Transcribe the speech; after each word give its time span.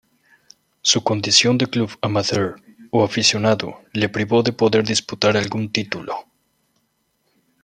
Su 0.81 1.03
condición 1.03 1.59
de 1.59 1.67
club 1.67 1.91
"amateur" 2.01 2.55
o 2.89 3.03
aficionado 3.03 3.83
le 3.93 4.09
privó 4.09 4.41
de 4.41 4.51
poder 4.51 4.83
disputar 4.83 5.37
algún 5.37 5.71
título. 5.71 6.25